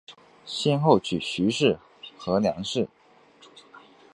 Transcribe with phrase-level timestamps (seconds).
[0.47, 1.77] 先后娶徐氏
[2.17, 2.89] 和梁氏。